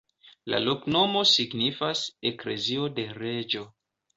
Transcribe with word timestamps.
La 0.53 0.61
loknomo 0.61 1.21
signifas: 1.33 2.01
eklezio 2.33 2.89
de 2.99 3.07
reĝo. 3.21 3.63